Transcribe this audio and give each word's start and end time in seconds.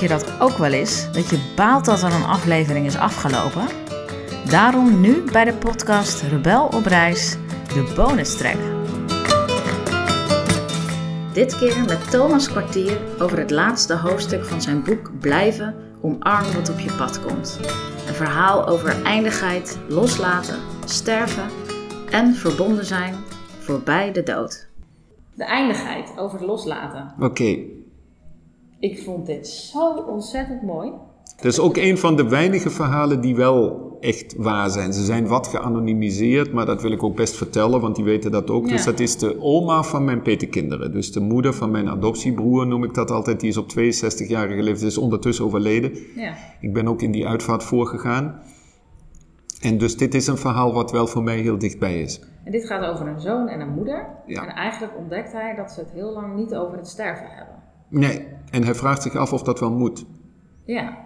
je 0.00 0.08
dat 0.08 0.40
ook 0.40 0.58
wel 0.58 0.72
eens? 0.72 1.12
Dat 1.12 1.30
je 1.30 1.52
baalt 1.56 1.84
dat 1.84 2.02
er 2.02 2.12
een 2.12 2.24
aflevering 2.24 2.86
is 2.86 2.96
afgelopen? 2.96 3.66
Daarom 4.50 5.00
nu 5.00 5.22
bij 5.32 5.44
de 5.44 5.52
podcast 5.52 6.22
Rebel 6.22 6.66
op 6.66 6.84
reis, 6.84 7.36
de 7.68 7.92
bonus 7.96 8.36
track. 8.36 8.56
Dit 11.32 11.58
keer 11.58 11.84
met 11.86 12.10
Thomas 12.10 12.48
Kwartier 12.48 12.98
over 13.18 13.38
het 13.38 13.50
laatste 13.50 13.96
hoofdstuk 13.96 14.44
van 14.44 14.62
zijn 14.62 14.82
boek 14.82 15.10
Blijven, 15.20 15.74
omarm 16.00 16.52
wat 16.52 16.70
op 16.70 16.78
je 16.78 16.92
pad 16.92 17.20
komt. 17.20 17.60
Een 18.08 18.14
verhaal 18.14 18.66
over 18.66 19.02
eindigheid, 19.02 19.78
loslaten, 19.88 20.58
sterven 20.84 21.48
en 22.10 22.34
verbonden 22.34 22.84
zijn 22.84 23.14
voorbij 23.58 24.12
de 24.12 24.22
dood. 24.22 24.68
De 25.34 25.44
eindigheid 25.44 26.12
over 26.16 26.38
het 26.38 26.46
loslaten. 26.46 27.14
Oké, 27.18 27.58
Ik 28.80 29.02
vond 29.02 29.26
dit 29.26 29.48
zo 29.48 29.94
ontzettend 30.08 30.62
mooi. 30.62 30.92
dat 31.36 31.52
is 31.52 31.58
ook 31.58 31.76
een 31.76 31.98
van 31.98 32.16
de 32.16 32.28
weinige 32.28 32.70
verhalen 32.70 33.20
die 33.20 33.36
wel 33.36 33.88
echt 34.00 34.36
waar 34.36 34.70
zijn. 34.70 34.92
Ze 34.92 35.04
zijn 35.04 35.26
wat 35.26 35.46
geanonimiseerd, 35.46 36.52
maar 36.52 36.66
dat 36.66 36.82
wil 36.82 36.92
ik 36.92 37.02
ook 37.02 37.16
best 37.16 37.36
vertellen, 37.36 37.80
want 37.80 37.96
die 37.96 38.04
weten 38.04 38.30
dat 38.30 38.50
ook. 38.50 38.64
Ja. 38.66 38.72
Dus 38.72 38.84
dat 38.84 39.00
is 39.00 39.18
de 39.18 39.40
oma 39.40 39.82
van 39.82 40.04
mijn 40.04 40.22
petekinderen. 40.22 40.92
Dus 40.92 41.12
de 41.12 41.20
moeder 41.20 41.54
van 41.54 41.70
mijn 41.70 41.88
adoptiebroer 41.88 42.66
noem 42.66 42.84
ik 42.84 42.94
dat 42.94 43.10
altijd. 43.10 43.40
Die 43.40 43.48
is 43.48 43.56
op 43.56 43.70
62-jarige 43.70 44.62
leeftijd, 44.62 44.90
is 44.90 44.98
ondertussen 44.98 45.44
overleden. 45.44 45.92
Ja. 46.16 46.34
Ik 46.60 46.72
ben 46.72 46.88
ook 46.88 47.02
in 47.02 47.10
die 47.10 47.26
uitvaart 47.26 47.62
voorgegaan. 47.62 48.42
En 49.60 49.78
dus 49.78 49.96
dit 49.96 50.14
is 50.14 50.26
een 50.26 50.38
verhaal 50.38 50.72
wat 50.72 50.90
wel 50.90 51.06
voor 51.06 51.22
mij 51.22 51.38
heel 51.38 51.58
dichtbij 51.58 52.00
is. 52.00 52.20
En 52.44 52.52
dit 52.52 52.66
gaat 52.66 52.84
over 52.84 53.06
een 53.06 53.20
zoon 53.20 53.48
en 53.48 53.60
een 53.60 53.74
moeder. 53.74 54.06
Ja. 54.26 54.42
En 54.42 54.54
eigenlijk 54.54 54.96
ontdekt 54.98 55.32
hij 55.32 55.54
dat 55.54 55.70
ze 55.70 55.80
het 55.80 55.90
heel 55.92 56.12
lang 56.12 56.36
niet 56.36 56.54
over 56.54 56.76
het 56.76 56.88
sterven 56.88 57.26
hebben. 57.26 57.59
Nee, 57.90 58.26
en 58.50 58.64
hij 58.64 58.74
vraagt 58.74 59.02
zich 59.02 59.16
af 59.16 59.32
of 59.32 59.42
dat 59.42 59.60
wel 59.60 59.70
moet. 59.70 60.04
Ja. 60.64 60.98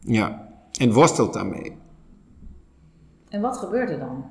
Ja, 0.00 0.48
en 0.78 0.92
worstelt 0.92 1.32
daarmee. 1.32 1.72
En 3.28 3.40
wat 3.40 3.56
gebeurt 3.56 3.90
er 3.90 3.98
dan? 3.98 4.24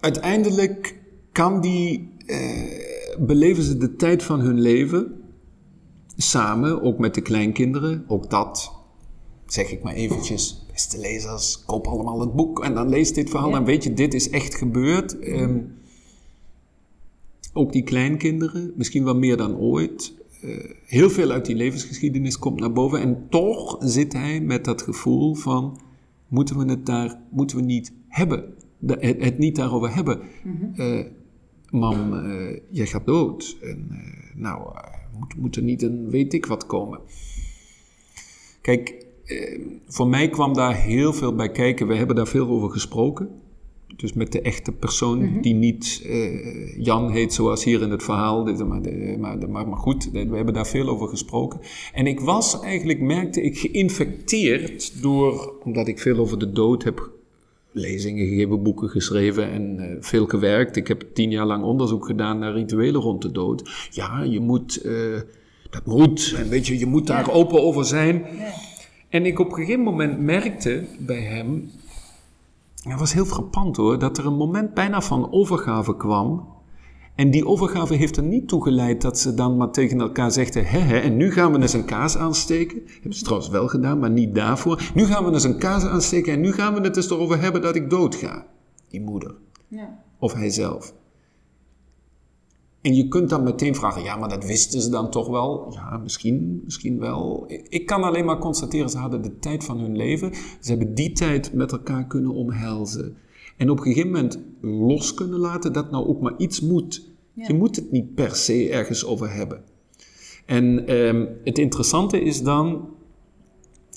Uiteindelijk 0.00 0.98
kan 1.32 1.60
die, 1.60 2.14
eh, 2.26 3.18
beleven 3.18 3.62
ze 3.62 3.76
de 3.76 3.96
tijd 3.96 4.22
van 4.22 4.40
hun 4.40 4.60
leven 4.60 5.22
samen, 6.16 6.82
ook 6.82 6.98
met 6.98 7.14
de 7.14 7.20
kleinkinderen. 7.20 8.04
Ook 8.08 8.30
dat, 8.30 8.72
zeg 9.46 9.70
ik 9.70 9.82
maar 9.82 9.94
eventjes, 9.94 10.66
beste 10.72 10.98
lezers, 10.98 11.64
koop 11.64 11.86
allemaal 11.86 12.20
het 12.20 12.34
boek 12.34 12.64
en 12.64 12.74
dan 12.74 12.88
lees 12.88 13.12
dit 13.12 13.30
verhaal. 13.30 13.48
Ja. 13.48 13.54
Dan 13.54 13.64
weet 13.64 13.84
je, 13.84 13.94
dit 13.94 14.14
is 14.14 14.30
echt 14.30 14.54
gebeurd. 14.54 15.18
Ehm, 15.18 15.58
ook 17.52 17.72
die 17.72 17.82
kleinkinderen, 17.82 18.72
misschien 18.76 19.04
wel 19.04 19.16
meer 19.16 19.36
dan 19.36 19.56
ooit. 19.56 20.14
Eh, 20.40 20.70
heel 20.84 21.10
veel 21.10 21.30
uit 21.30 21.46
die 21.46 21.56
levensgeschiedenis 21.56 22.38
komt 22.38 22.60
naar 22.60 22.72
boven. 22.72 23.00
En 23.00 23.26
toch 23.30 23.76
zit 23.80 24.12
hij 24.12 24.40
met 24.40 24.64
dat 24.64 24.82
gevoel 24.82 25.34
van, 25.34 25.80
moeten 26.28 26.58
we 26.58 26.64
het 26.64 26.86
daar, 26.86 27.20
moeten 27.30 27.56
we 27.56 27.62
niet 27.62 27.92
hebben? 28.08 28.54
De- 28.78 28.96
het, 29.00 29.24
het 29.24 29.38
niet 29.38 29.56
daarover 29.56 29.94
hebben. 29.94 30.20
Eh, 30.74 31.00
mam, 31.70 32.14
eh, 32.14 32.58
jij 32.70 32.86
gaat 32.86 33.06
dood. 33.06 33.56
En 33.62 33.88
nou, 34.34 34.74
moet, 35.18 35.36
moet 35.36 35.56
er 35.56 35.62
niet 35.62 35.82
een 35.82 36.10
weet 36.10 36.32
ik 36.32 36.46
wat 36.46 36.66
komen. 36.66 37.00
Kijk, 38.60 39.06
voor 39.86 40.08
mij 40.08 40.28
kwam 40.28 40.54
daar 40.54 40.74
heel 40.76 41.12
veel 41.12 41.34
bij 41.34 41.50
kijken. 41.50 41.86
We 41.86 41.94
hebben 41.96 42.16
daar 42.16 42.26
veel 42.26 42.48
over 42.48 42.70
gesproken. 42.70 43.28
Dus 43.96 44.12
met 44.12 44.32
de 44.32 44.40
echte 44.40 44.72
persoon 44.72 45.40
die 45.40 45.54
niet 45.54 46.02
eh, 46.06 46.78
Jan 46.78 47.10
heet 47.10 47.32
zoals 47.32 47.64
hier 47.64 47.82
in 47.82 47.90
het 47.90 48.02
verhaal. 48.02 48.44
Maar, 48.44 48.80
maar, 49.18 49.50
maar, 49.50 49.68
maar 49.68 49.78
goed, 49.78 50.10
we 50.12 50.18
hebben 50.18 50.54
daar 50.54 50.66
veel 50.66 50.88
over 50.88 51.08
gesproken. 51.08 51.60
En 51.92 52.06
ik 52.06 52.20
was 52.20 52.60
eigenlijk, 52.60 53.00
merkte 53.00 53.42
ik, 53.42 53.58
geïnfecteerd 53.58 55.02
door, 55.02 55.54
omdat 55.64 55.88
ik 55.88 55.98
veel 55.98 56.18
over 56.18 56.38
de 56.38 56.52
dood 56.52 56.84
heb 56.84 57.10
lezingen 57.72 58.26
gegeven, 58.26 58.62
boeken 58.62 58.88
geschreven 58.88 59.50
en 59.50 59.78
eh, 59.78 59.96
veel 60.00 60.26
gewerkt. 60.26 60.76
Ik 60.76 60.88
heb 60.88 61.04
tien 61.12 61.30
jaar 61.30 61.46
lang 61.46 61.64
onderzoek 61.64 62.06
gedaan 62.06 62.38
naar 62.38 62.52
rituelen 62.52 63.00
rond 63.00 63.22
de 63.22 63.32
dood. 63.32 63.88
Ja, 63.90 64.22
je 64.22 64.40
moet, 64.40 64.76
eh, 64.76 64.92
dat 65.70 65.86
moet. 65.86 66.34
En 66.36 66.48
weet 66.48 66.66
je, 66.66 66.78
je 66.78 66.86
moet 66.86 67.06
daar 67.06 67.32
open 67.32 67.62
over 67.62 67.84
zijn. 67.84 68.24
En 69.08 69.26
ik 69.26 69.38
op 69.38 69.48
een 69.48 69.54
gegeven 69.54 69.82
moment 69.82 70.20
merkte 70.20 70.84
bij 70.98 71.20
hem, 71.20 71.70
dat 72.82 72.98
was 72.98 73.12
heel 73.12 73.24
frappant 73.24 73.76
hoor, 73.76 73.98
dat 73.98 74.18
er 74.18 74.26
een 74.26 74.36
moment 74.36 74.74
bijna 74.74 75.00
van 75.00 75.32
overgave 75.32 75.96
kwam. 75.96 76.56
En 77.14 77.30
die 77.30 77.46
overgave 77.46 77.94
heeft 77.94 78.16
er 78.16 78.22
niet 78.22 78.48
toe 78.48 78.62
geleid 78.62 79.02
dat 79.02 79.18
ze 79.18 79.34
dan 79.34 79.56
maar 79.56 79.70
tegen 79.70 80.00
elkaar 80.00 80.32
zegden: 80.32 80.66
hè, 80.66 80.78
hè, 80.78 80.98
en 80.98 81.16
nu 81.16 81.32
gaan 81.32 81.52
we 81.52 81.60
eens 81.60 81.72
een 81.72 81.84
kaas 81.84 82.16
aansteken. 82.16 82.82
Hebben 82.92 83.14
ze 83.14 83.22
trouwens 83.22 83.50
wel 83.50 83.68
gedaan, 83.68 83.98
maar 83.98 84.10
niet 84.10 84.34
daarvoor. 84.34 84.90
Nu 84.94 85.04
gaan 85.04 85.24
we 85.24 85.32
eens 85.32 85.44
een 85.44 85.58
kaas 85.58 85.84
aansteken 85.84 86.32
en 86.32 86.40
nu 86.40 86.52
gaan 86.52 86.74
we 86.74 86.80
het 86.80 86.96
eens 86.96 87.10
erover 87.10 87.40
hebben 87.40 87.62
dat 87.62 87.76
ik 87.76 87.90
doodga. 87.90 88.46
Die 88.88 89.00
moeder. 89.00 89.34
Ja. 89.68 90.02
Of 90.18 90.32
hij 90.32 90.50
zelf. 90.50 90.94
En 92.80 92.94
je 92.94 93.08
kunt 93.08 93.28
dan 93.28 93.42
meteen 93.42 93.74
vragen, 93.74 94.02
ja, 94.02 94.16
maar 94.16 94.28
dat 94.28 94.44
wisten 94.44 94.80
ze 94.80 94.90
dan 94.90 95.10
toch 95.10 95.28
wel? 95.28 95.72
Ja, 95.72 95.96
misschien, 95.96 96.60
misschien 96.64 96.98
wel. 96.98 97.44
Ik 97.68 97.86
kan 97.86 98.02
alleen 98.02 98.24
maar 98.24 98.38
constateren, 98.38 98.90
ze 98.90 98.98
hadden 98.98 99.22
de 99.22 99.38
tijd 99.38 99.64
van 99.64 99.78
hun 99.78 99.96
leven. 99.96 100.34
Ze 100.34 100.70
hebben 100.70 100.94
die 100.94 101.12
tijd 101.12 101.52
met 101.52 101.72
elkaar 101.72 102.06
kunnen 102.06 102.32
omhelzen. 102.32 103.16
En 103.56 103.70
op 103.70 103.78
een 103.78 103.84
gegeven 103.84 104.10
moment 104.10 104.38
los 104.60 105.14
kunnen 105.14 105.38
laten 105.38 105.72
dat 105.72 105.90
nou 105.90 106.06
ook 106.06 106.20
maar 106.20 106.34
iets 106.36 106.60
moet. 106.60 107.06
Je 107.32 107.54
moet 107.54 107.76
het 107.76 107.90
niet 107.90 108.14
per 108.14 108.36
se 108.36 108.70
ergens 108.70 109.04
over 109.04 109.32
hebben. 109.32 109.62
En 110.46 110.86
ehm, 110.86 111.26
het 111.44 111.58
interessante 111.58 112.20
is 112.20 112.42
dan 112.42 112.88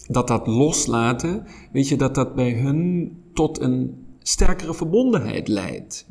dat 0.08 0.28
dat 0.28 0.48
loslaten, 0.48 1.46
weet 1.72 1.88
je, 1.88 1.96
dat 1.96 2.16
dat 2.16 2.36
bij 2.36 2.52
hun 2.52 3.12
tot 3.34 3.60
een 3.60 4.06
sterkere 4.20 4.74
verbondenheid 4.74 5.48
leidt. 5.48 6.08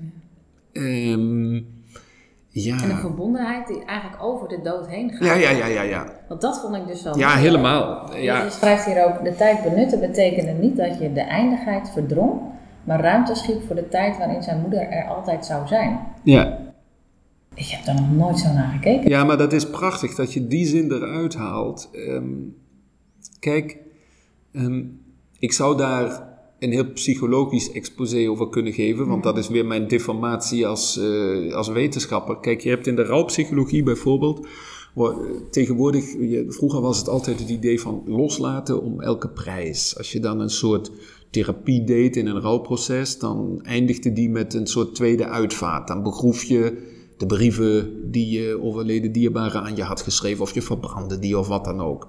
Ehm, 2.54 2.68
En 2.78 2.82
een 2.82 2.88
ja. 2.88 2.96
verbondenheid 2.96 3.66
die 3.66 3.84
eigenlijk 3.84 4.22
over 4.22 4.48
de 4.48 4.60
dood 4.62 4.86
heen 4.88 5.10
gaat. 5.10 5.28
ja, 5.28 5.34
ja, 5.34 5.50
ja, 5.50 5.66
ja, 5.66 5.82
ja. 5.82 6.06
Want 6.28 6.40
dat 6.40 6.60
vond 6.60 6.76
ik 6.76 6.86
dus 6.86 7.02
zo. 7.02 7.12
Ja, 7.18 7.28
mooi. 7.28 7.40
helemaal. 7.40 8.14
Je 8.16 8.22
Ja. 8.22 8.50
schrijft 8.50 8.84
hier 8.84 9.04
ook, 9.06 9.24
de 9.24 9.34
tijd 9.36 9.62
benutten 9.62 10.00
betekende 10.00 10.52
niet 10.52 10.76
dat 10.76 10.98
je 10.98 11.12
de 11.12 11.20
eindigheid 11.20 11.90
verdrong, 11.90 12.40
maar 12.84 13.00
ruimte 13.00 13.34
schiep 13.34 13.62
voor 13.66 13.76
de 13.76 13.88
tijd 13.88 14.18
waarin 14.18 14.42
zijn 14.42 14.60
moeder 14.60 14.80
er 14.88 15.04
altijd 15.08 15.46
zou 15.46 15.66
zijn. 15.66 16.00
ja. 16.22 16.58
Ik 17.54 17.66
heb 17.66 17.84
daar 17.84 17.94
nog 17.94 18.10
nooit 18.12 18.38
zo 18.38 18.52
naar 18.52 18.72
gekeken. 18.72 19.08
Ja, 19.10 19.24
maar 19.24 19.36
dat 19.38 19.52
is 19.52 19.70
prachtig 19.70 20.14
dat 20.14 20.32
je 20.32 20.46
die 20.46 20.66
zin 20.66 20.92
eruit 20.92 21.34
haalt. 21.34 21.88
Ehm, 21.92 22.32
kijk, 23.38 23.78
ehm, 24.52 24.82
ik 25.38 25.52
zou 25.52 25.76
daar 25.76 26.28
een 26.60 26.72
heel 26.72 26.92
psychologisch 26.92 27.72
exposé 27.72 28.30
over 28.30 28.48
kunnen 28.48 28.72
geven, 28.72 29.06
want 29.06 29.22
dat 29.22 29.38
is 29.38 29.48
weer 29.48 29.66
mijn 29.66 29.88
deformatie 29.88 30.66
als, 30.66 30.98
eh, 30.98 31.54
als 31.54 31.68
wetenschapper. 31.68 32.40
Kijk, 32.40 32.60
je 32.60 32.68
hebt 32.68 32.86
in 32.86 32.96
de 32.96 33.04
rouwpsychologie 33.04 33.82
bijvoorbeeld, 33.82 34.46
tegenwoordig, 35.50 36.04
vroeger 36.48 36.80
was 36.80 36.98
het 36.98 37.08
altijd 37.08 37.38
het 37.38 37.48
idee 37.48 37.80
van 37.80 38.02
loslaten 38.06 38.82
om 38.82 39.00
elke 39.00 39.28
prijs. 39.28 39.96
Als 39.96 40.12
je 40.12 40.20
dan 40.20 40.40
een 40.40 40.50
soort 40.50 40.90
therapie 41.30 41.84
deed 41.84 42.16
in 42.16 42.26
een 42.26 42.40
rouwproces, 42.40 43.18
dan 43.18 43.60
eindigde 43.62 44.12
die 44.12 44.30
met 44.30 44.54
een 44.54 44.66
soort 44.66 44.94
tweede 44.94 45.26
uitvaart. 45.26 45.88
Dan 45.88 46.02
begroef 46.02 46.42
je 46.42 46.88
de 47.16 47.26
brieven 47.26 47.90
die 48.10 48.40
je 48.40 48.62
overleden 48.62 49.12
dierbaren 49.12 49.62
aan 49.62 49.76
je 49.76 49.82
had 49.82 50.00
geschreven, 50.00 50.42
of 50.42 50.54
je 50.54 50.62
verbrandde 50.62 51.18
die 51.18 51.38
of 51.38 51.48
wat 51.48 51.64
dan 51.64 51.80
ook. 51.80 52.08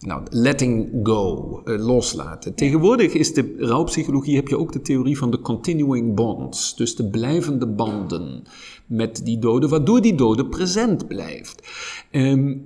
Nou, 0.00 0.22
letting 0.30 0.88
go, 1.02 1.60
eh, 1.64 1.84
loslaten. 1.84 2.54
Tegenwoordig 2.54 3.12
is 3.12 3.34
de 3.34 3.54
rouwpsychologie, 3.58 4.36
heb 4.36 4.48
je 4.48 4.58
ook 4.58 4.72
de 4.72 4.80
theorie 4.80 5.18
van 5.18 5.30
de 5.30 5.40
continuing 5.40 6.14
bonds, 6.14 6.76
dus 6.76 6.96
de 6.96 7.10
blijvende 7.10 7.66
banden 7.66 8.42
met 8.86 9.24
die 9.24 9.38
doden, 9.38 9.68
waardoor 9.68 10.00
die 10.00 10.14
dode 10.14 10.46
present 10.46 11.06
blijft. 11.08 11.68
Ehm, 12.10 12.56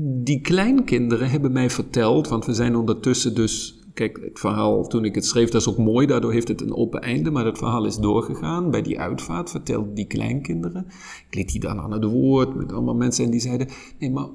die 0.00 0.40
kleinkinderen 0.40 1.30
hebben 1.30 1.52
mij 1.52 1.70
verteld, 1.70 2.28
want 2.28 2.46
we 2.46 2.54
zijn 2.54 2.76
ondertussen 2.76 3.34
dus. 3.34 3.72
Kijk, 3.94 4.18
het 4.22 4.38
verhaal 4.38 4.86
toen 4.86 5.04
ik 5.04 5.14
het 5.14 5.26
schreef, 5.26 5.50
dat 5.50 5.60
is 5.60 5.68
ook 5.68 5.78
mooi, 5.78 6.06
daardoor 6.06 6.32
heeft 6.32 6.48
het 6.48 6.60
een 6.60 6.74
open 6.74 7.00
einde, 7.00 7.30
maar 7.30 7.44
het 7.44 7.58
verhaal 7.58 7.84
is 7.86 7.96
doorgegaan. 7.96 8.70
Bij 8.70 8.82
die 8.82 9.00
uitvaart 9.00 9.50
vertelden 9.50 9.94
die 9.94 10.06
kleinkinderen. 10.06 10.86
Ik 11.28 11.34
liet 11.34 11.52
die 11.52 11.60
dan 11.60 11.80
aan 11.80 11.92
het 11.92 12.04
woord 12.04 12.54
met 12.54 12.72
allemaal 12.72 12.94
mensen 12.94 13.24
en 13.24 13.30
die 13.30 13.40
zeiden: 13.40 13.68
Nee, 13.98 14.10
maar 14.10 14.28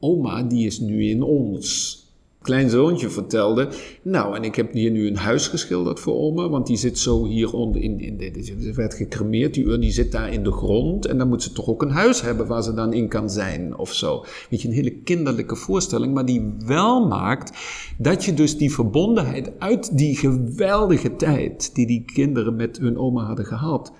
oma, 0.00 0.42
die 0.42 0.66
is 0.66 0.80
nu 0.80 1.08
in 1.08 1.22
ons. 1.22 1.98
Klein 2.42 2.70
zoontje 2.70 3.10
vertelde, 3.10 3.68
nou, 4.02 4.36
en 4.36 4.44
ik 4.44 4.54
heb 4.54 4.72
hier 4.72 4.90
nu 4.90 5.06
een 5.06 5.16
huis 5.16 5.48
geschilderd 5.48 6.00
voor 6.00 6.14
oma, 6.14 6.48
want 6.48 6.66
die 6.66 6.76
zit 6.76 6.98
zo 6.98 7.24
hieronder, 7.26 7.82
in, 7.82 8.00
in 8.00 8.16
de, 8.16 8.42
ze 8.42 8.72
werd 8.72 8.94
gecremeerd, 8.94 9.54
die 9.54 9.78
die 9.78 9.92
zit 9.92 10.12
daar 10.12 10.32
in 10.32 10.44
de 10.44 10.52
grond, 10.52 11.06
en 11.06 11.18
dan 11.18 11.28
moet 11.28 11.42
ze 11.42 11.52
toch 11.52 11.68
ook 11.68 11.82
een 11.82 11.90
huis 11.90 12.22
hebben 12.22 12.46
waar 12.46 12.62
ze 12.62 12.74
dan 12.74 12.92
in 12.92 13.08
kan 13.08 13.30
zijn, 13.30 13.76
of 13.76 13.92
zo. 13.92 14.24
Weet 14.50 14.62
je, 14.62 14.68
een 14.68 14.74
hele 14.74 14.90
kinderlijke 14.90 15.56
voorstelling, 15.56 16.14
maar 16.14 16.26
die 16.26 16.54
wel 16.66 17.06
maakt 17.06 17.58
dat 17.98 18.24
je 18.24 18.34
dus 18.34 18.56
die 18.56 18.72
verbondenheid 18.72 19.50
uit 19.58 19.98
die 19.98 20.16
geweldige 20.16 21.16
tijd 21.16 21.74
die 21.74 21.86
die 21.86 22.04
kinderen 22.04 22.56
met 22.56 22.78
hun 22.78 22.98
oma 22.98 23.24
hadden 23.24 23.46
gehad, 23.46 23.92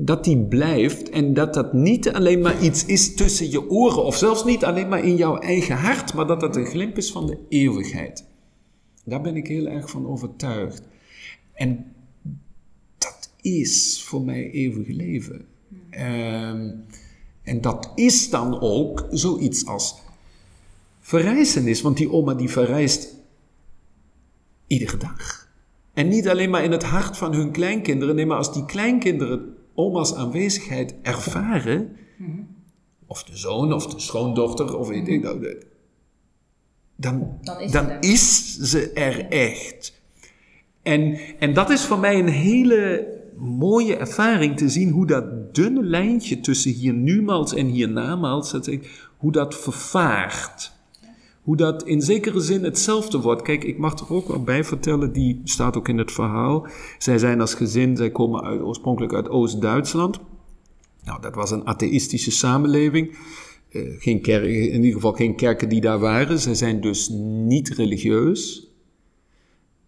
dat 0.00 0.24
die 0.24 0.38
blijft 0.38 1.10
en 1.10 1.34
dat 1.34 1.54
dat 1.54 1.72
niet 1.72 2.12
alleen 2.12 2.40
maar 2.40 2.62
iets 2.62 2.84
is 2.84 3.14
tussen 3.14 3.50
je 3.50 3.70
oren 3.70 4.04
of 4.04 4.16
zelfs 4.16 4.44
niet 4.44 4.64
alleen 4.64 4.88
maar 4.88 5.04
in 5.04 5.16
jouw 5.16 5.36
eigen 5.36 5.76
hart, 5.76 6.14
maar 6.14 6.26
dat 6.26 6.40
dat 6.40 6.56
een 6.56 6.66
glimp 6.66 6.96
is 6.96 7.12
van 7.12 7.26
de 7.26 7.38
eeuwigheid. 7.48 8.24
Daar 9.04 9.20
ben 9.20 9.36
ik 9.36 9.46
heel 9.46 9.66
erg 9.66 9.90
van 9.90 10.06
overtuigd. 10.06 10.82
En 11.52 11.92
dat 12.98 13.30
is 13.40 14.02
voor 14.02 14.22
mij 14.22 14.50
eeuwig 14.50 14.88
leven. 14.88 15.46
Ehm, 15.90 16.70
en 17.42 17.60
dat 17.60 17.92
is 17.94 18.30
dan 18.30 18.60
ook 18.60 19.06
zoiets 19.10 19.66
als 19.66 19.94
verrijzenis, 21.00 21.80
want 21.80 21.96
die 21.96 22.12
oma 22.12 22.34
die 22.34 22.50
verrijst 22.50 23.14
iedere 24.66 24.96
dag. 24.96 25.48
En 25.92 26.08
niet 26.08 26.28
alleen 26.28 26.50
maar 26.50 26.64
in 26.64 26.72
het 26.72 26.84
hart 26.84 27.16
van 27.16 27.34
hun 27.34 27.50
kleinkinderen, 27.50 28.14
nee, 28.14 28.26
maar 28.26 28.36
als 28.36 28.52
die 28.52 28.64
kleinkinderen 28.64 29.57
oma's 29.78 30.14
aanwezigheid 30.14 30.94
ervaren, 31.02 31.96
of 33.06 33.24
de 33.24 33.36
zoon 33.36 33.72
of 33.72 33.86
de 33.86 34.00
schoondochter, 34.00 34.76
of 34.76 34.88
weet 34.88 35.08
ik 35.08 35.22
nou, 35.22 35.56
dan, 36.96 37.38
dan, 37.42 37.60
is, 37.60 37.70
dan 37.70 37.90
is, 38.00 38.56
ze 38.58 38.92
er 38.92 39.28
echt. 39.28 40.00
En, 40.82 41.18
en 41.38 41.54
dat 41.54 41.70
is 41.70 41.84
voor 41.84 41.98
mij 41.98 42.18
een 42.18 42.28
hele 42.28 43.06
mooie 43.36 43.96
ervaring 43.96 44.56
te 44.56 44.68
zien 44.68 44.90
hoe 44.90 45.06
dat 45.06 45.54
dunne 45.54 45.82
lijntje 45.82 46.40
tussen 46.40 46.72
hier 46.72 46.94
numals 46.94 47.54
en 47.54 47.66
hier 47.66 47.88
namals, 47.88 48.54
hoe 49.16 49.32
dat 49.32 49.54
vervaart. 49.54 50.72
Hoe 51.48 51.56
dat 51.56 51.86
in 51.86 52.00
zekere 52.00 52.40
zin 52.40 52.64
hetzelfde 52.64 53.20
wordt. 53.20 53.42
Kijk, 53.42 53.64
ik 53.64 53.78
mag 53.78 54.00
er 54.00 54.14
ook 54.14 54.28
wel 54.28 54.42
bij 54.42 54.64
vertellen, 54.64 55.12
die 55.12 55.40
staat 55.44 55.76
ook 55.76 55.88
in 55.88 55.98
het 55.98 56.12
verhaal. 56.12 56.66
Zij 56.98 57.18
zijn 57.18 57.40
als 57.40 57.54
gezin, 57.54 57.96
zij 57.96 58.10
komen 58.10 58.42
uit, 58.42 58.60
oorspronkelijk 58.60 59.12
uit 59.14 59.28
Oost-Duitsland. 59.28 60.20
Nou, 61.04 61.20
dat 61.20 61.34
was 61.34 61.50
een 61.50 61.66
atheïstische 61.66 62.30
samenleving. 62.30 63.16
Uh, 63.70 63.82
geen 63.98 64.20
kerk, 64.20 64.44
in 64.44 64.74
ieder 64.74 64.92
geval 64.92 65.12
geen 65.12 65.36
kerken 65.36 65.68
die 65.68 65.80
daar 65.80 65.98
waren. 65.98 66.38
Zij 66.38 66.54
zijn 66.54 66.80
dus 66.80 67.08
niet 67.46 67.68
religieus. 67.68 68.72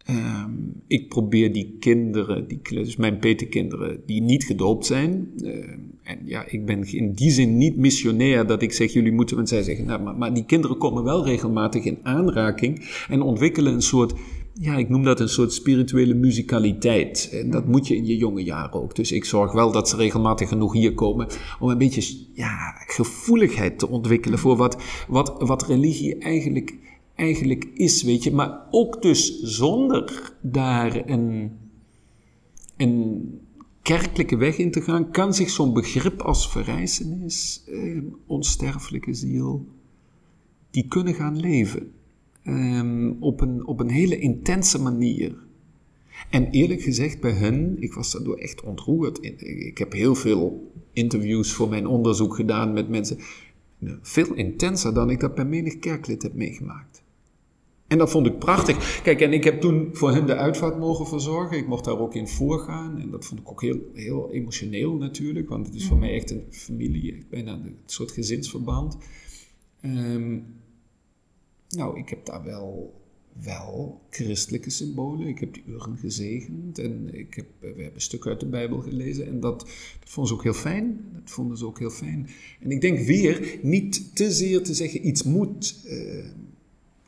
Ehm, 0.05 0.53
ik 0.87 1.09
probeer 1.09 1.53
die 1.53 1.77
kinderen, 1.81 2.49
die, 2.49 2.61
dus 2.63 2.97
mijn 2.97 3.19
petekinderen, 3.19 4.03
die 4.07 4.23
niet 4.23 4.45
gedoopt 4.45 4.87
zijn. 4.87 5.33
Ehm, 5.43 5.79
en 6.11 6.19
ja, 6.25 6.45
ik 6.47 6.67
ben 6.67 6.93
in 6.93 7.13
die 7.13 7.31
zin 7.31 7.57
niet 7.57 7.77
missionair 7.77 8.47
dat 8.47 8.63
ik 8.63 8.73
zeg, 8.73 8.93
jullie 8.93 9.13
moeten, 9.13 9.37
want 9.37 9.49
zij 9.49 9.63
zeggen, 9.63 9.85
nou, 9.85 10.03
maar, 10.03 10.17
maar 10.17 10.35
die 10.35 10.45
kinderen 10.45 10.79
komen 10.79 11.05
wel 11.05 11.25
regelmatig 11.25 11.85
in 11.85 11.99
aanraking 12.03 13.05
en 13.09 13.23
ontwikkelen 13.23 13.73
een 13.73 13.83
soort, 13.83 14.13
ja, 14.55 14.77
ik 14.77 14.89
noem 14.89 15.05
dat 15.05 15.21
een 15.21 15.29
soort 15.29 15.53
spirituele 15.53 16.15
muzikaliteit. 16.15 17.29
En 17.33 17.51
dat 17.51 17.67
moet 17.67 17.87
je 17.87 17.97
in 17.97 18.07
je 18.07 18.17
jonge 18.17 18.43
jaren 18.43 18.73
ook. 18.73 18.95
Dus 18.95 19.13
ik 19.13 19.25
zorg 19.25 19.53
wel 19.53 19.73
dat 19.73 19.89
ze 19.89 19.97
regelmatig 19.97 20.49
genoeg 20.49 20.73
hier 20.73 20.95
komen 20.95 21.27
om 21.61 21.71
een 21.71 21.79
beetje, 21.79 22.27
ja, 22.35 22.75
gevoeligheid 22.87 23.79
te 23.79 23.89
ontwikkelen 23.89 24.39
voor 24.39 24.57
wat, 24.57 24.83
wat, 25.09 25.35
wat 25.39 25.67
religie 25.67 26.19
eigenlijk 26.19 26.79
eigenlijk 27.15 27.65
is, 27.75 28.03
weet 28.03 28.25
je. 28.25 28.33
Maar 28.33 28.67
ook 28.71 29.03
dus 29.03 29.41
zonder 29.41 30.33
daar 30.43 31.09
een, 31.09 31.53
een 32.77 33.40
kerkelijke 33.83 34.37
weg 34.37 34.57
in 34.57 34.71
te 34.71 34.81
gaan, 34.81 35.11
kan 35.11 35.35
zich 35.35 35.51
zo'n 35.51 35.73
begrip 35.73 36.23
als 36.23 36.51
verrijzenis, 36.51 37.65
eh, 37.67 38.03
onsterfelijke 38.27 39.15
ziel, 39.15 39.67
die 40.71 40.89
kunnen 40.89 41.15
gaan 41.15 41.41
leven. 41.41 41.93
Eh, 42.43 43.11
op, 43.19 43.41
een, 43.41 43.67
op 43.67 43.81
een 43.81 43.91
hele 43.91 44.19
intense 44.19 44.83
manier. 44.83 45.35
En 46.31 46.51
eerlijk 46.51 46.83
gezegd, 46.83 47.21
bij 47.21 47.33
hen, 47.33 47.77
ik 47.83 47.93
was 47.93 48.13
daardoor 48.13 48.37
echt 48.37 48.63
ontroerd. 48.63 49.19
Ik 49.69 49.79
heb 49.79 49.93
heel 49.93 50.15
veel 50.15 50.73
interviews 50.93 51.53
voor 51.53 51.69
mijn 51.69 51.87
onderzoek 51.87 52.35
gedaan 52.35 52.73
met 52.73 52.89
mensen. 52.89 53.19
Veel 54.03 54.35
intenser 54.35 54.95
dan 54.95 55.11
ik 55.11 55.21
dat 55.21 55.35
bij 55.35 55.45
menig 55.45 55.79
kerklid 55.79 56.23
heb 56.23 56.35
meegemaakt. 56.35 56.90
En 57.91 57.99
dat 57.99 58.11
vond 58.11 58.27
ik 58.27 58.39
prachtig. 58.39 59.01
Kijk, 59.03 59.21
en 59.21 59.33
ik 59.33 59.45
heb 59.45 59.61
toen 59.61 59.89
voor 59.93 60.11
hen 60.11 60.27
de 60.27 60.37
uitvaart 60.37 60.79
mogen 60.79 61.07
verzorgen. 61.07 61.57
Ik 61.57 61.67
mocht 61.67 61.85
daar 61.85 61.99
ook 61.99 62.15
in 62.15 62.29
voorgaan. 62.29 63.01
En 63.01 63.11
dat 63.11 63.25
vond 63.25 63.41
ik 63.41 63.51
ook 63.51 63.63
heel, 63.63 63.81
heel 63.95 64.31
emotioneel 64.33 64.97
natuurlijk. 64.97 65.49
Want 65.49 65.67
het 65.67 65.75
is 65.75 65.87
voor 65.87 65.99
mij 65.99 66.15
echt 66.15 66.31
een 66.31 66.45
familie, 66.51 67.27
bijna 67.31 67.53
een 67.53 67.77
soort 67.87 68.11
gezinsverband. 68.11 68.97
Ehm, 69.81 70.39
nou, 71.69 71.99
ik 71.99 72.09
heb 72.09 72.27
daar 72.27 72.45
wel, 72.45 73.01
wel 73.43 74.01
christelijke 74.11 74.71
symbolen. 74.71 75.27
Ik 75.27 75.39
heb 75.39 75.55
die 75.55 75.65
uren 75.67 75.97
gezegend. 75.97 76.79
En 76.79 77.15
ik 77.15 77.35
heb, 77.35 77.47
we 77.75 77.83
hebben 77.83 78.03
stukken 78.03 78.31
uit 78.31 78.41
de 78.41 78.47
Bijbel 78.47 78.81
gelezen. 78.81 79.27
En 79.27 79.41
dat, 79.41 79.61
dat 80.01 80.11
vonden 80.11 80.33
ze 80.33 80.39
ook 80.39 80.45
heel 80.45 80.61
fijn. 80.61 81.11
Dat 81.13 81.31
vonden 81.31 81.57
ze 81.57 81.67
ook 81.67 81.79
heel 81.79 81.91
fijn. 81.91 82.29
En 82.61 82.71
ik 82.71 82.81
denk 82.81 82.99
weer, 82.99 83.59
niet 83.63 84.17
te 84.17 84.33
zeer 84.33 84.63
te 84.63 84.75
zeggen 84.75 85.07
iets 85.07 85.23
moet... 85.23 85.83
Uh, 85.87 86.25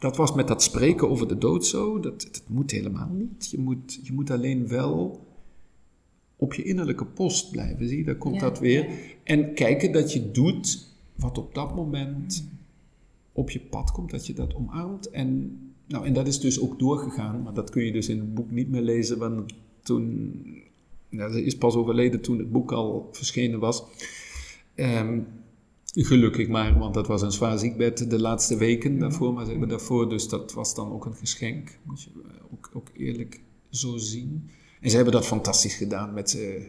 dat 0.02 0.16
was 0.16 0.32
met 0.32 0.48
dat 0.48 0.62
spreken 0.62 1.10
over 1.10 1.28
de 1.28 1.38
dood 1.38 1.66
zo. 1.66 2.00
Dat, 2.00 2.20
dat 2.20 2.42
moet 2.46 2.70
helemaal 2.70 3.08
niet. 3.08 3.50
Je 3.50 3.58
moet, 3.58 4.00
je 4.02 4.12
moet 4.12 4.30
alleen 4.30 4.68
wel 4.68 5.26
op 6.36 6.54
je 6.54 6.62
innerlijke 6.62 7.04
post 7.04 7.50
blijven. 7.50 7.88
Zie 7.88 7.98
je, 7.98 8.04
daar 8.04 8.16
komt 8.16 8.40
dat 8.40 8.58
weer. 8.58 8.88
En 9.22 9.54
kijken 9.54 9.92
dat 9.92 10.12
je 10.12 10.30
doet 10.30 10.88
wat 11.14 11.38
op 11.38 11.54
dat 11.54 11.74
moment 11.74 12.48
op 13.32 13.50
je 13.50 13.60
pad 13.60 13.92
komt, 13.92 14.10
dat 14.10 14.26
je 14.26 14.32
dat 14.32 14.54
omarmt. 14.54 15.10
En, 15.10 15.58
nou, 15.86 16.06
en 16.06 16.12
dat 16.12 16.26
is 16.26 16.40
dus 16.40 16.60
ook 16.60 16.78
doorgegaan, 16.78 17.42
maar 17.42 17.54
dat 17.54 17.70
kun 17.70 17.84
je 17.84 17.92
dus 17.92 18.08
in 18.08 18.18
het 18.18 18.34
boek 18.34 18.50
niet 18.50 18.70
meer 18.70 18.82
lezen, 18.82 19.18
want 19.18 19.54
toen, 19.82 20.32
nou, 21.08 21.32
ze 21.32 21.44
is 21.44 21.56
pas 21.56 21.74
overleden 21.74 22.20
toen 22.20 22.38
het 22.38 22.52
boek 22.52 22.72
al 22.72 23.08
verschenen 23.12 23.60
was. 23.60 23.84
Um, 24.74 25.26
Gelukkig 25.94 26.48
maar, 26.48 26.78
want 26.78 26.94
dat 26.94 27.06
was 27.06 27.22
een 27.22 27.32
zwaar 27.32 27.58
ziekbed 27.58 28.10
de 28.10 28.20
laatste 28.20 28.56
weken 28.56 28.98
daarvoor, 28.98 29.32
maar 29.32 29.44
ze 29.44 29.50
hebben 29.50 29.68
daarvoor, 29.68 30.08
dus 30.08 30.28
dat 30.28 30.52
was 30.52 30.74
dan 30.74 30.92
ook 30.92 31.04
een 31.04 31.14
geschenk, 31.14 31.78
moet 31.82 32.02
je 32.02 32.10
ook, 32.52 32.70
ook 32.72 32.88
eerlijk 32.96 33.40
zo 33.70 33.96
zien. 33.96 34.50
En 34.80 34.90
ze 34.90 34.96
hebben 34.96 35.14
dat 35.14 35.26
fantastisch 35.26 35.74
gedaan 35.74 36.14
met, 36.14 36.34
uh, 36.34 36.64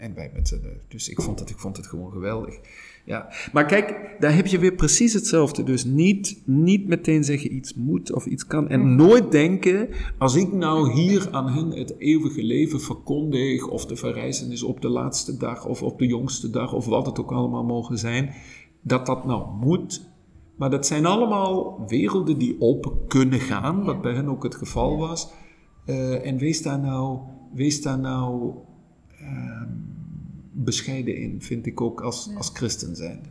en 0.00 0.14
wij 0.14 0.30
met, 0.34 0.50
uh, 0.50 0.70
dus 0.88 1.08
ik 1.08 1.22
vond, 1.22 1.40
het, 1.40 1.50
ik 1.50 1.58
vond 1.58 1.76
het 1.76 1.86
gewoon 1.86 2.12
geweldig. 2.12 2.58
Ja. 3.04 3.28
Maar 3.52 3.66
kijk, 3.66 4.16
daar 4.18 4.34
heb 4.34 4.46
je 4.46 4.58
weer 4.58 4.74
precies 4.74 5.12
hetzelfde. 5.12 5.62
Dus 5.62 5.84
niet, 5.84 6.42
niet 6.44 6.88
meteen 6.88 7.24
zeggen 7.24 7.54
iets 7.54 7.74
moet 7.74 8.12
of 8.12 8.26
iets 8.26 8.46
kan. 8.46 8.68
En 8.68 8.94
nooit 8.94 9.32
denken, 9.32 9.88
als 10.18 10.34
ik 10.34 10.52
nou 10.52 10.92
hier 10.92 11.28
aan 11.30 11.48
hen 11.48 11.70
het 11.70 11.94
eeuwige 11.98 12.42
leven 12.42 12.80
verkondig, 12.80 13.68
of 13.68 13.86
de 13.86 13.96
verrijzenis 13.96 14.62
op 14.62 14.80
de 14.80 14.88
laatste 14.88 15.36
dag, 15.36 15.66
of 15.66 15.82
op 15.82 15.98
de 15.98 16.06
jongste 16.06 16.50
dag, 16.50 16.72
of 16.72 16.86
wat 16.86 17.06
het 17.06 17.20
ook 17.20 17.32
allemaal 17.32 17.64
mogen 17.64 17.98
zijn, 17.98 18.34
dat 18.80 19.06
dat 19.06 19.24
nou 19.24 19.56
moet. 19.60 20.08
Maar 20.56 20.70
dat 20.70 20.86
zijn 20.86 21.06
allemaal 21.06 21.84
werelden 21.86 22.38
die 22.38 22.56
open 22.58 23.06
kunnen 23.06 23.40
gaan, 23.40 23.84
wat 23.84 24.02
bij 24.02 24.14
hen 24.14 24.28
ook 24.28 24.42
het 24.42 24.54
geval 24.54 24.98
was. 24.98 25.30
Uh, 25.86 26.26
en 26.26 26.38
wees 26.38 26.62
daar 26.62 26.78
nou, 26.78 27.18
wees 27.54 27.82
daar 27.82 27.98
nou 27.98 28.54
uh, 29.20 29.49
bescheiden 30.64 31.16
in, 31.16 31.42
vind 31.42 31.66
ik 31.66 31.80
ook 31.80 32.00
als, 32.00 32.30
als 32.36 32.50
christen 32.52 32.96
zijnde. 32.96 33.28